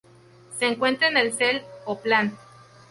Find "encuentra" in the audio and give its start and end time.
0.65-1.09